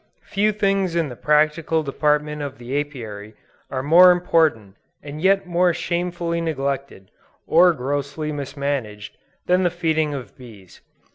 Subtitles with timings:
[0.23, 3.35] Few things in the practical department of the Apiary,
[3.69, 7.11] are more important and yet more shamefully neglected,
[7.45, 10.81] or grossly mismanaged, than the feeding of bees.